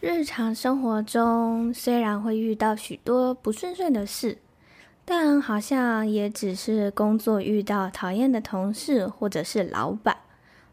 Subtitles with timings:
[0.00, 4.38] 日常生活中，虽然会遇到许多不顺顺的事，
[5.04, 10.16] 但好像也只是工作遇到讨厌的同事，或者是老板、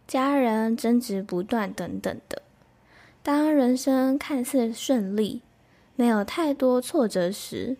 [0.07, 2.41] 家人争执不断等等的。
[3.21, 5.41] 当人生看似顺利，
[5.97, 7.75] 没有太多挫折时，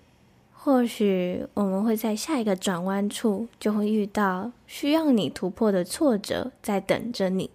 [0.52, 7.50] 或许我们会在下一个转弯处就会遇到需要你突破的挫折，在等着你。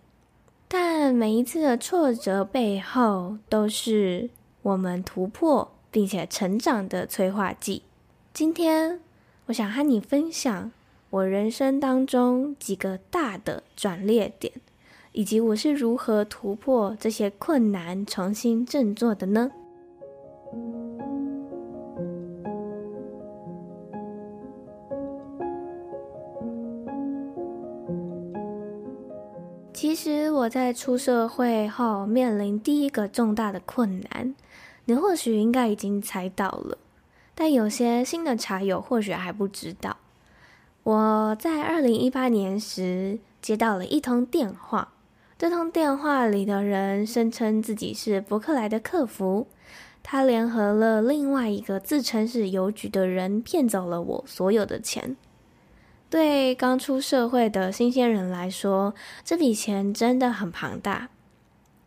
[0.75, 4.31] 但每一次的挫折背后，都是
[4.63, 7.83] 我们突破并且成长的催化剂。
[8.33, 8.99] 今天，
[9.45, 10.73] 我想和你分享
[11.11, 14.51] 我人生当中几个大的转捩点，
[15.13, 19.51] 以及我是如何突破这些困难，重新振作的呢？
[29.93, 34.35] 其实我在出社会后面临第一个重大的困难，
[34.87, 36.79] 你或许应该已经猜到了，
[37.35, 39.99] 但有些新的茶友或许还不知道。
[40.85, 44.95] 我在二零一八年时接到了一通电话，
[45.39, 49.47] 这通电话里的人声称自己是伯克莱的客服，
[50.03, 55.19] 他联合了另外一个自称是邮局的人，骗走了我所有的钱。
[56.13, 61.09] 对刚出社会的新鲜人来说，这笔钱真的很庞大。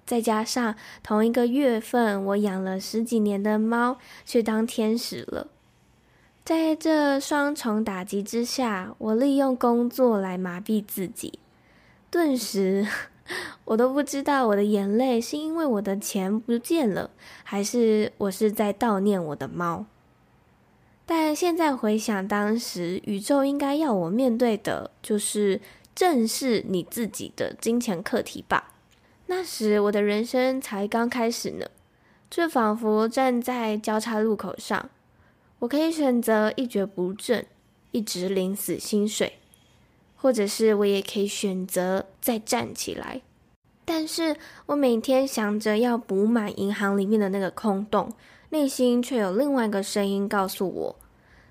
[0.03, 5.45] 再加上同一个月份，我养了十几年的猫却当天使了。
[6.43, 11.37] 在这双重打击之下，我利用工作来麻痹自己。
[12.09, 12.87] 顿时，
[13.65, 17.11] 我都不知道我的眼泪是因为我的钱不见了，
[17.43, 19.85] 还是我是在悼念我的猫。
[21.07, 25.61] 但现在回想当时，宇宙应该要我面对的就是
[25.93, 28.73] 正视你自己的金钱课题吧。
[29.27, 31.67] 那时我的人生才刚开始呢，
[32.29, 34.89] 就仿佛站在交叉路口上，
[35.59, 37.45] 我可以选择一蹶不振，
[37.91, 39.33] 一直领死薪水，
[40.15, 43.21] 或者是我也可以选择再站起来。
[43.85, 48.11] 但是我每天想着要补满银行里面的那个空洞。
[48.55, 50.95] 内心却有另外一个声音告诉我：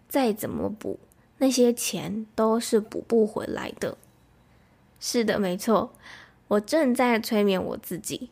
[0.08, 0.98] 再怎么补，
[1.36, 3.98] 那些钱都是补不回来的。
[4.98, 5.90] 是的，没错，
[6.48, 8.30] 我正在催眠我自己。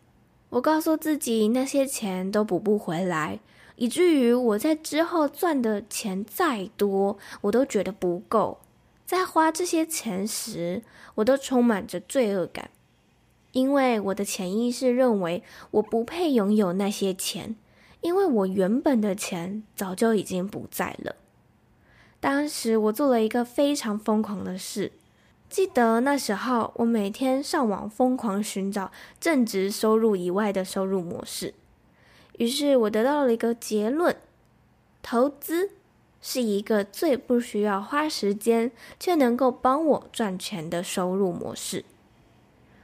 [0.48, 3.40] 我告诉自己，那些钱都补不回来，
[3.76, 8.58] 以至于我在之后赚的钱再多，我都觉得不够。
[9.04, 10.80] 在花这些钱时，
[11.16, 12.70] 我都充满着罪恶感，
[13.52, 17.54] 因为我的潜意识认为我不配拥有那些钱。
[18.02, 21.16] 因为我原本的钱早就已经不在了。
[22.20, 24.92] 当时我做了一个非常疯狂的事，
[25.48, 31.54] 记得那时候我每天上网疯狂寻找正职收入以外的收入模式。
[32.38, 34.16] 于是我得到了一个结论：
[35.02, 35.70] 投资
[36.20, 41.84] 是一个最不需要花时间却能够帮我赚钱的收入模式。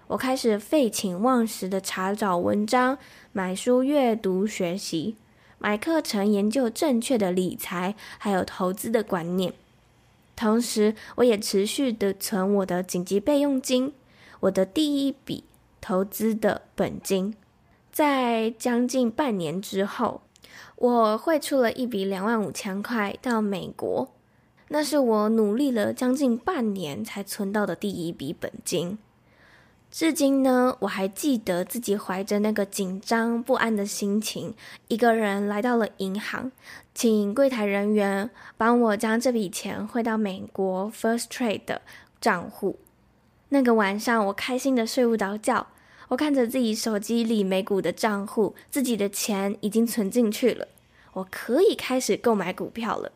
[0.09, 2.97] 我开始废寝忘食的查找文章，
[3.31, 5.17] 买书阅读学习，
[5.59, 9.53] 买课程研究正确的理财还有投资的观念。
[10.35, 13.93] 同时，我也持续的存我的紧急备用金，
[14.41, 15.45] 我的第一笔
[15.79, 17.35] 投资的本金。
[17.93, 20.23] 在将近半年之后，
[20.77, 24.09] 我汇出了一笔两万五千块到美国，
[24.69, 28.97] 那是我努力了将近半年才存到的第一笔本金。
[29.91, 34.55] 至今呢，我还记得自己怀着那个紧张不安的心情，
[34.89, 36.53] 一个人来到了银行，
[36.95, 41.81] 请柜台人员帮我将这笔钱汇到美国 First Trade 的
[42.21, 42.79] 账户。
[43.49, 45.67] 那个晚上，我开心的睡不着觉，
[46.09, 50.69] 我看着自己手机里美股的账户，自己的钱已经存进去了，
[51.15, 53.11] 我可以开始购买股票了。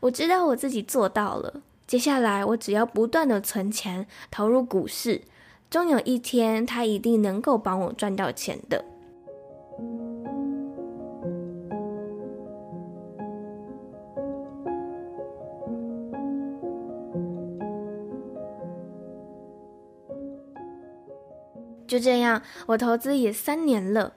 [0.00, 5.20] 我知道我自己做到了，接下来我只要不断的存钱，投入股市。
[5.68, 8.84] 终有一天，他一定能够帮我赚到钱的。
[21.86, 24.12] 就这样，我投资也三年了，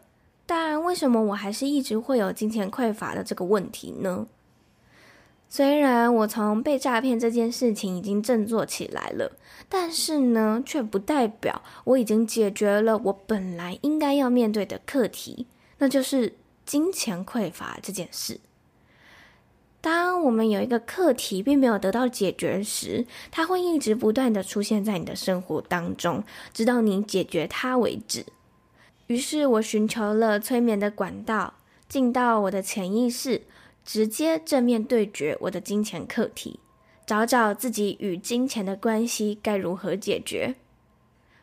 [0.46, 4.28] 但为什么我还是一直会有金钱匮乏的这个问题呢？
[5.51, 9.31] 虽然我从被诈骗这件事情已经振作起来了，
[9.68, 15.48] 但是呢，却不代表我已经解决了我本来应该要面对的课题，
[15.80, 16.36] 那就是
[16.68, 18.40] 金钱匮乏这件事。
[19.81, 26.24] 当我们有一个课题并没有得到解决时，它会一直不断地出现在你的生活当中，
[26.54, 28.24] 直到你解决它为止。
[29.07, 31.56] 于是我寻求了催眠的管道，
[31.88, 33.42] 进到我的潜意识。
[33.83, 36.59] 直接正面对决我的金钱课题，
[37.05, 40.55] 找找自己与金钱的关系该如何解决。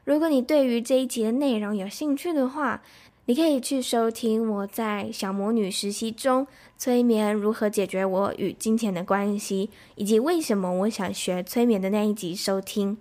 [0.04, 2.82] 如果你对于这一集的内容有兴趣的话，
[3.24, 6.46] 你可以去收听我在小魔女实习中
[6.78, 12.96] 催眠如何解决我与金钱的关系，以及为什么我想学催眠的那一集收听。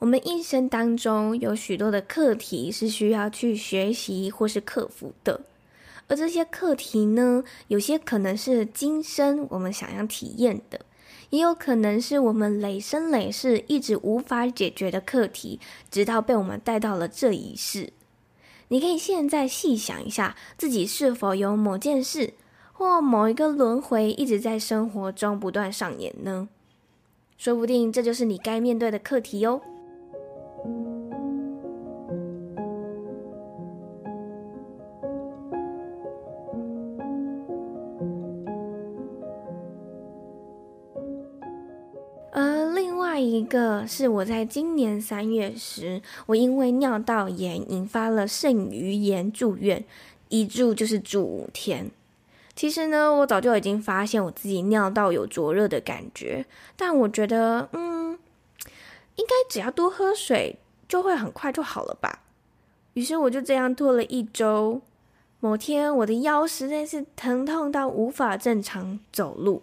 [0.00, 5.40] 我们一生当中有许多的课题是需要去学习或是克服的。
[6.10, 10.80] 而这些课题呢，有些可能是今生我们想要体验的，
[11.30, 17.92] 也有可能是我们累生累世一直无法解决的课题，直到被我们带到了这一世。
[18.68, 22.34] 你可以现在细想一下，自己是否有某件事
[22.72, 26.48] 或某一个轮回一直在生活中不断上演呢？
[27.38, 29.62] 说不定这就是你该面对的课题哟。
[43.86, 49.84] 是我在今年三月时，我因为尿道炎引发了肾盂炎住院，
[50.28, 51.90] 一住就是住五天。
[52.54, 56.44] 其实呢，我早就已经发现我自己尿道有灼热的感觉，
[56.76, 58.18] 但我觉得，嗯，
[59.16, 62.22] 应该只要多喝水就会很快就好了吧。
[62.94, 64.82] 于是我就这样拖了一周。
[65.38, 69.62] 某天，我的腰实在是疼痛到无法正常走路。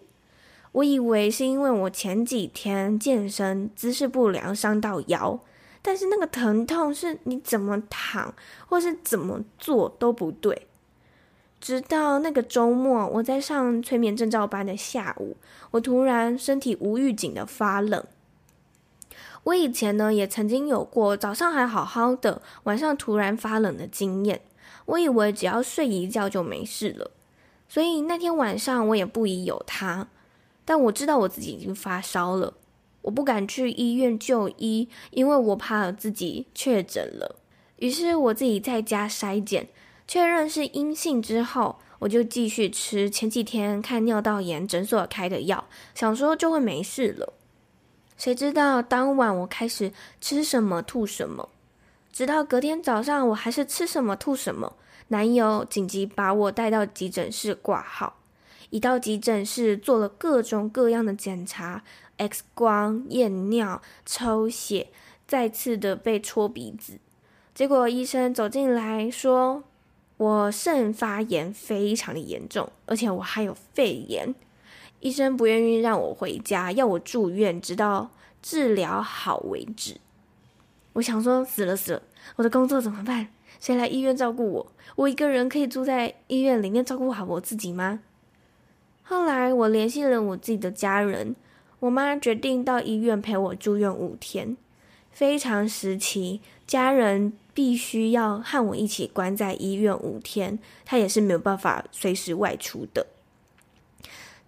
[0.72, 5.40] 我以为是因为我前几天健身姿势不良伤到腰，
[5.80, 8.34] 但是那个疼痛是你怎么躺
[8.68, 10.66] 或是怎么做都不对。
[11.60, 15.36] 直到那个周末，我在上催眠证照班的下午，
[15.72, 18.04] 我突然身体无预警的发冷。
[19.44, 24.42] 我以前呢也曾经有过早上还好好的，晚上突然发冷的经验。
[24.86, 27.10] 我以为只要睡一觉就没事了，
[27.68, 30.06] 所以那天晚上我也不疑有他。
[30.68, 32.52] 但我知道我自己已经发烧了，
[33.00, 37.36] 我不敢去医院就医，因为我怕自己确诊了。
[37.76, 39.66] 于是我自己在家筛检，
[40.06, 47.32] 确认是阴性之后，我就继续吃前几天看尿道炎诊所开的药，想说就会没事了。
[48.18, 51.48] 谁知道当晚我开始吃什么吐什么，
[52.12, 54.74] 直到隔天早上我还是吃什么吐什么，
[55.08, 58.17] 男友紧急把我带到急诊室挂号。
[58.70, 61.82] 一到急诊室，做了各种各样的检查
[62.18, 64.88] ，X 光、验尿、抽血，
[65.26, 66.98] 再次的被戳鼻子。
[67.54, 69.64] 结果医生走进来说，
[70.16, 74.34] 我肾发炎非常的严重，而且我还有肺炎。
[75.00, 78.10] 医生不愿意让我回家，要我住院，直到
[78.42, 79.96] 治疗好为止。
[80.94, 82.02] 我想说，死了死了，
[82.36, 83.28] 我的工作怎么办？
[83.60, 84.72] 谁来医院照顾我？
[84.96, 88.00] 我一个人可以住在医院里面照顾好我自己吗？
[89.08, 91.34] 后来我联系了我自己的家人，
[91.80, 94.54] 我妈决定到医院陪我住院五天，
[95.10, 103.06] 非常时期，家人必须要和我一起关在医院五天，她也是没有办法随时外出的。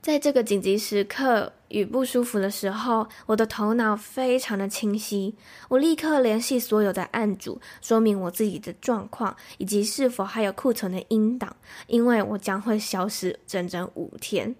[0.02, 5.34] 在这个紧急时刻与不舒服的时候，我的头脑非常的清晰。
[5.68, 11.54] 我立刻联系所有的案主，说明我自己的状况以及是否还有库存的音档，
[11.86, 14.56] 因为我将会消失整整五天。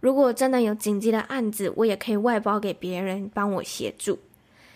[0.00, 4.18] 如果真的有紧急的案子，我也可以外包给别人帮我协助。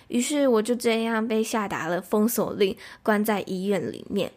[0.06, 4.30] 于是我就这样被下达了封锁令，关在医院里面。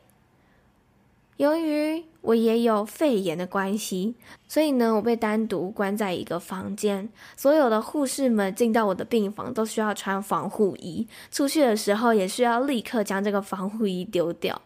[1.37, 4.15] 由于我也有肺炎的关系，
[4.47, 7.07] 所以呢，我被单独关在一个房间。
[7.35, 14.59] 所有的护士们进到我的病房都需要穿防护衣，出去的时候也需要立刻将这个防护衣丢掉。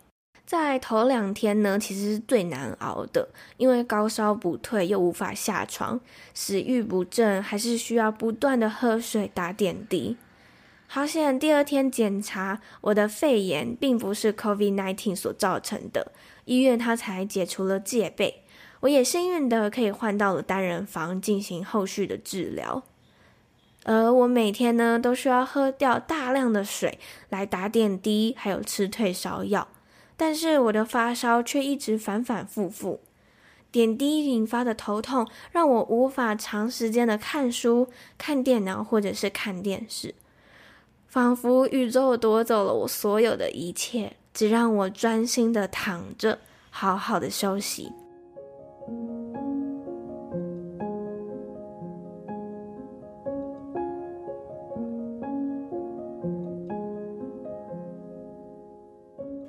[0.46, 6.00] 在头两天呢，其实是最难熬的，因为高烧不退，又无法下床，
[6.34, 10.18] 食欲不振，还是需要不断的喝水、打点滴。
[10.94, 16.12] 好险，第二天检查，我的肺炎并不是 COVID-19 所造成的，
[16.44, 18.44] 医院他才解除了戒备。
[18.82, 22.84] 我也幸运的可以换到了单人房进行后续的治疗。
[23.86, 29.70] 而我每天呢都需要喝掉大量的水来打点滴，还有吃退烧药。
[30.18, 33.00] 但是我的发烧却一直反反复复，
[33.72, 40.14] 点滴引发的头痛让我无法长时间的看书、看电脑或者是看电视，
[41.12, 46.40] 仿佛宇宙夺走了我所有的一切，只让我专心的躺着，
[46.70, 47.92] 好好的休息。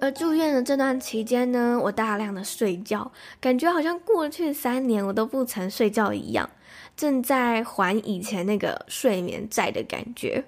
[0.00, 6.50] 而住院的这段期间呢，我大量的睡觉，感觉好像过去三年我都不曾睡觉一样，
[6.96, 10.42] 正在还以前那个睡眠债的感觉。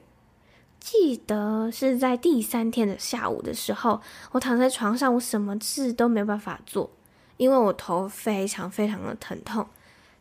[0.85, 6.91] 记得是在第三天的下午的时候，我躺在床上，我什么事都没办法做，
[7.39, 9.67] 因为我头非常非常的疼痛，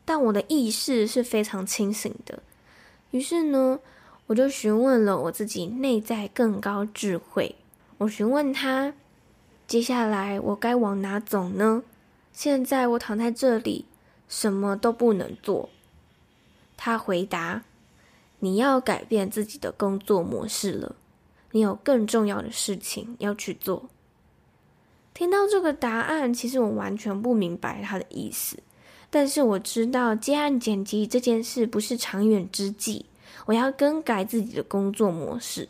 [0.06, 2.42] 但我的意识是非常清醒的。
[3.12, 3.78] 于是呢，
[4.28, 7.58] 我就询问了我自己内在更高智慧，
[7.98, 8.94] 我询问他。
[9.68, 11.84] 接下来我该往哪走呢？
[12.32, 13.84] 现在我躺在这里，
[14.30, 15.70] 什么都不能做。
[16.78, 17.64] 他回答
[18.44, 20.98] ：“你要改变自己的工作模式了，
[21.52, 23.88] 你有更重要的事情要去做。”
[25.16, 28.58] 听到这个答案，其实我完全不明白他的意思，
[29.10, 33.06] 但是我知道接案剪辑这件事不是长远之计，
[33.46, 35.70] 我要更改自己的工作模式。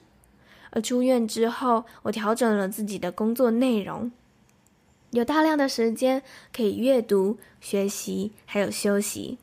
[0.72, 4.12] 而出院之后，我调整了自己的工作内容，
[5.12, 9.38] 有大量的时间可以阅读、学习，还有休息。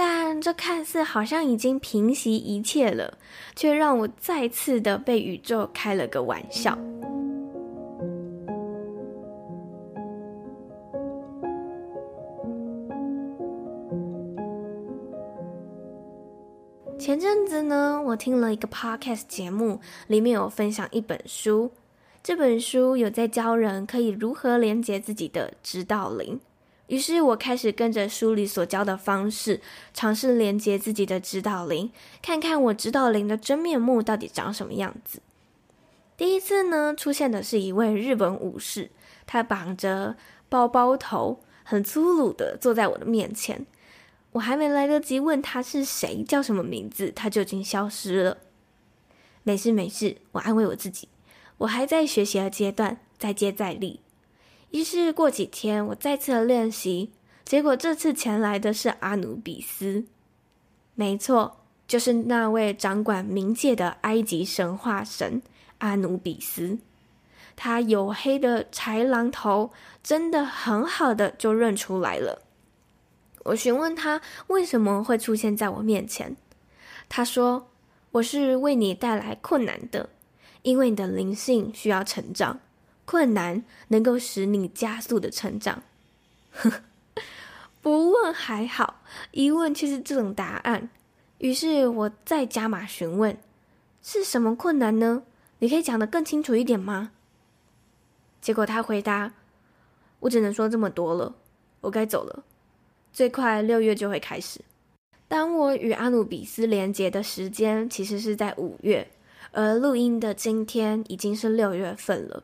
[0.00, 3.18] 但这看似好像已经平息一切了，
[3.56, 6.78] 却让我再次的被宇宙开了个玩笑。
[16.96, 21.72] 前阵子呢，我听了一个 podcast 节目，里面有分享一本书。
[22.22, 26.38] 这本书有在教人可以如何连接自己的指导灵。
[26.88, 29.60] 于是我开始跟着书里所教的方式，
[29.94, 31.90] 尝试连接自己的指导灵，
[32.20, 35.20] 看看我指导灵的真面目到底长什么样子。
[36.16, 38.90] 第一次呢，出现的是一位日本武士，
[39.26, 40.16] 他绑着
[40.48, 43.66] 包包头，很粗鲁的坐在我的面前。
[44.32, 48.38] 我还没来得及问他是谁，叫什么名字，他就已经消失了。
[49.42, 51.08] 没事没事，我安慰我自己，
[51.58, 54.00] 我还在学习的阶段，再接再厉。
[54.70, 57.10] 于是过几天，我再次练习，
[57.44, 60.04] 结果这次前来的是阿努比斯，
[60.94, 65.40] 没错，就是那位掌管冥界的埃及神话神
[65.78, 66.78] 阿努比斯。
[67.56, 69.72] 他黝黑的豺狼头，
[70.02, 72.42] 真的很好的就认出来了。
[73.44, 76.36] 我询问他为什么会出现在我面前，
[77.08, 77.68] 他说
[78.12, 80.10] ：“我是为你带来困难的，
[80.62, 82.60] 因为你的灵性需要成长，
[83.08, 85.82] 困难能够使你加速的成长。
[87.80, 89.00] ”不问还好，
[89.30, 90.90] 一问却是这种答案。
[91.38, 93.38] 于是我再加码询问
[94.04, 95.22] ：“是什么困难呢？
[95.60, 97.12] 你可以讲得更清楚一点吗？”
[98.42, 99.32] 结果他回答
[100.20, 101.34] ：“我只能说这么多了，
[101.80, 102.44] 我该走了。”
[103.10, 104.60] 最快六月就会开始。
[105.26, 109.08] 当我与阿努比斯连接的时间其实是在五月，
[109.52, 112.42] 而录音的今天已经是六月份了。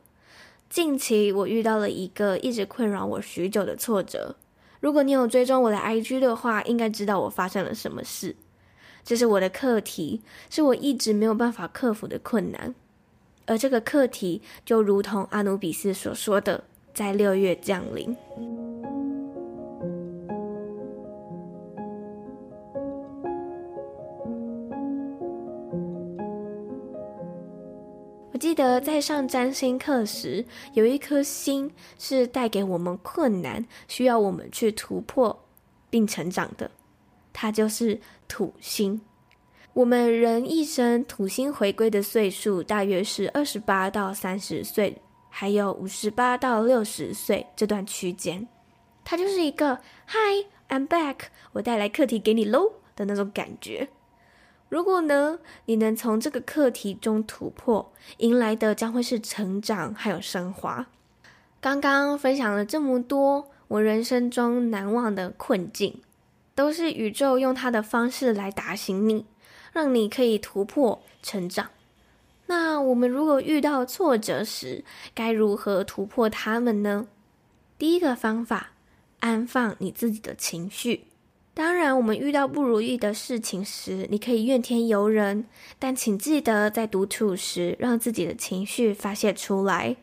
[0.75, 4.35] 近期我遇到了一个一直困扰我许久的挫折。
[4.81, 8.35] 如果你有追踪我的 IG 的话，应该知道我发生了什么事。
[9.05, 12.75] 这是我的课题，是我一直没有办法克服的困难。
[13.47, 18.17] 而这个课题就如同阿努比斯所说的，在六月降临。
[28.55, 30.45] 记得在上占星课时，
[30.75, 31.69] 有一颗星
[31.99, 35.45] 是带给我们困难，需要我们去突破
[35.91, 36.71] 并成长的，
[37.33, 39.01] 它就是土星。
[39.73, 48.47] 我们人一生土星回归的岁数大约是二十八到三十岁，还有五十八到六十岁这段区间，
[49.05, 51.23] 它就是一个 “Hi, I'm back”，
[51.55, 53.89] 我带来课题给你喽的那种感觉。
[54.69, 60.87] 如果呢，你能从这个课题中突破，迎来的将会是成长还有升华。
[61.61, 66.03] 刚刚分享了这么多，我人生中难忘的困境，
[66.55, 69.27] 都是宇宙用它的方式来打醒你，
[69.73, 71.71] 让你可以突破成长。
[72.47, 77.07] 那我们如果遇到挫折时，该如何突破它们呢？
[77.79, 78.73] 第一个方法，
[79.21, 81.05] 安放你自己的情绪。
[81.55, 85.47] 当然，我们遇到不如意的事情时，你可以怨天尤人，
[85.79, 89.97] 但请记得在独处时，让自己的情绪发泄出来，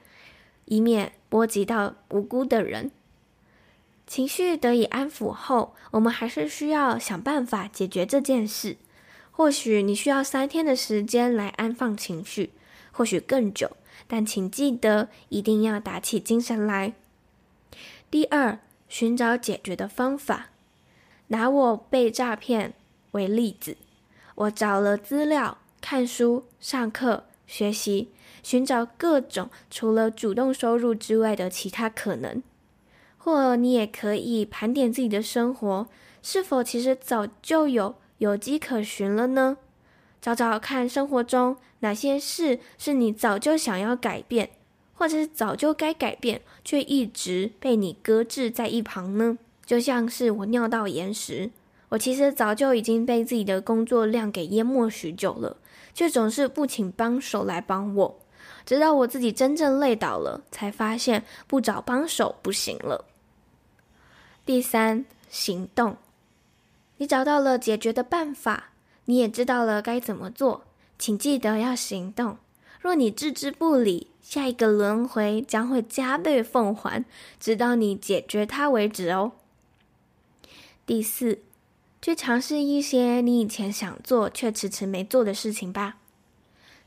[0.65, 2.89] 以免波及到无辜的人。
[4.07, 8.77] 情绪得以安抚后，我们还是需要想办法解决这件事。
[9.31, 12.51] 或许你需要三天的时间来安放情绪，
[12.91, 13.71] 或许更久，
[14.07, 16.93] 但请记得一定要打起精神来。
[18.09, 20.50] 第二，寻找解决的方法。
[21.31, 22.73] 拿我被诈骗
[23.11, 23.77] 为例子，
[24.35, 28.09] 我找了资料、看书、上课、学习，
[28.43, 32.43] 寻找各种除了主动收入之外的其他可能。
[33.17, 35.87] 或你也可以盘点自己的生活，
[36.21, 39.57] 是否其实早就有有迹可循了呢？
[40.19, 44.49] 找找看生活中哪些事是你早就想要改变，
[44.95, 49.37] 或者是早就该改变，却一直被你搁置在一旁呢？
[49.71, 51.49] 就像是我尿道炎时，
[51.87, 55.55] 我其实早就已经被自己的工作量给淹没许久了，
[55.93, 58.19] 却总是不请帮手来帮我，
[58.65, 63.05] 直到我自己真正累倒了，才发现不找帮手不行了。
[64.45, 65.95] 第三，行动。
[66.97, 68.71] 你找到了解决的办法，
[69.05, 70.65] 你也知道了该怎么做，
[70.99, 72.37] 请记得要行动。
[72.81, 77.05] 若你置之不理，下一个轮回将会加倍奉还，
[77.39, 79.31] 直到你解决它为止哦。
[80.85, 81.39] 第四，
[82.01, 85.97] 去尝试一些你以前想做却迟迟没做的事情吧。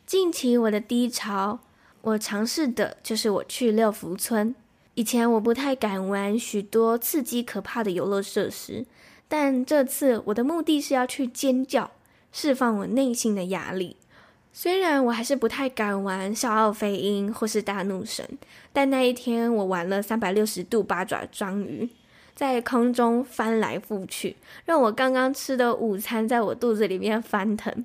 [0.04, 1.60] 近期我的低潮，
[2.02, 4.54] 我尝试的就是我去六福村。
[4.94, 8.84] 以前我不太敢玩许多刺激可怕的游乐设施，
[9.26, 11.90] 但这次我的目的是要去尖叫，
[12.30, 13.96] 释放我内心的压力。
[14.52, 18.38] 虽然我还是不太敢玩笑傲飞鹰或是大怒神，
[18.72, 21.88] 但那一天我玩了三百六十度八爪章鱼，
[22.34, 27.84] 在空中翻来覆去，让我刚刚吃的午餐在我肚子里面翻腾。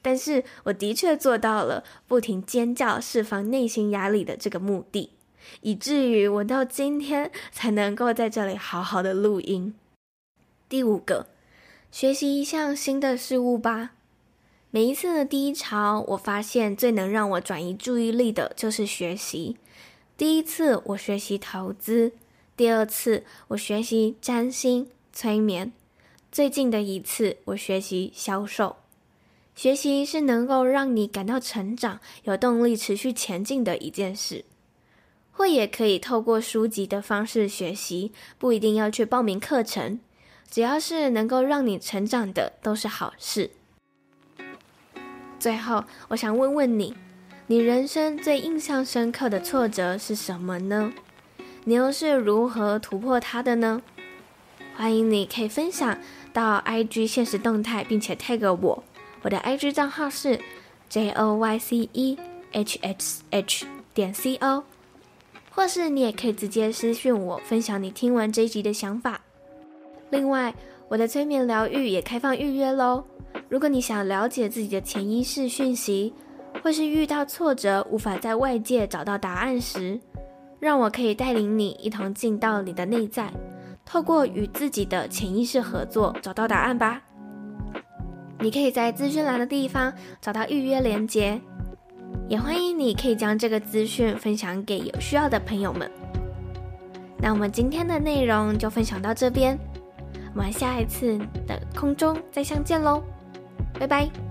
[0.00, 5.10] 但是我的确做到了不停尖叫，释放内心压力的这个目的。
[5.60, 9.74] 以至于我到今天才能够在这里好好的录音。
[10.68, 11.26] 第五个，
[11.92, 13.92] 学习一项新的事物吧。
[14.70, 19.56] 每一次的低潮，我发现最能让我转移注意力的就是学习。
[20.16, 22.12] 第一次我学习投资，
[22.56, 25.72] 第二次我学习占星、催眠，
[26.32, 28.76] 最近的一次我学习销售。
[29.54, 34.46] 学习是能够让你感到成长、有动力持续前进的一件事。
[35.30, 40.00] 或也可以透过书籍的方式学习，不一定要去报名课程，
[40.50, 43.50] 只要是能够让你成长的都是好事。
[45.38, 46.96] 最后，我想问问你，
[47.48, 50.94] 你人生最印象深刻的挫折是什么呢？
[51.68, 53.82] 你又是如何突破它的呢？
[54.76, 55.98] 欢迎你可以分享
[56.32, 58.84] 到 IG 限时动态，并且 tag 我，
[59.22, 60.38] 我的 IG 账号是
[60.88, 62.16] J O Y C E
[62.52, 64.62] H X H 点 C O。
[65.50, 69.20] 或是你也可以直接私讯我，分享你听完这一集的想法。
[70.10, 70.54] 另外，
[70.86, 73.02] 我的催眠疗愈也开放预约喽。
[73.48, 76.14] 如果你想了解自己的潜意识讯息，
[76.62, 79.98] 或是遇到挫折无法在外界找到答案时，
[80.58, 83.30] 让我可以带领你一同进到你的内在，
[83.84, 87.02] 透过与自己的潜意识合作，找到答案吧。
[88.38, 91.40] 你可以在资讯栏的地方找到预约链接。
[92.28, 95.90] 也欢迎你可以将这个资讯分享给有需要的朋友们。
[97.18, 99.58] 那我们今天的内容就分享到这边，
[100.34, 103.02] 我们下一次的空中再相见喽，
[103.78, 104.25] 拜拜。